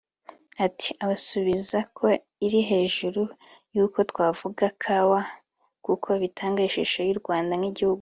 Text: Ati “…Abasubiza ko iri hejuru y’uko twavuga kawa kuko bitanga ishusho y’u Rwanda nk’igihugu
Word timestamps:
Ati 0.65 0.89
“…Abasubiza 1.03 1.79
ko 1.97 2.05
iri 2.45 2.59
hejuru 2.71 3.21
y’uko 3.75 3.99
twavuga 4.11 4.65
kawa 4.83 5.21
kuko 5.85 6.09
bitanga 6.21 6.59
ishusho 6.69 6.99
y’u 7.09 7.19
Rwanda 7.23 7.53
nk’igihugu 7.59 7.89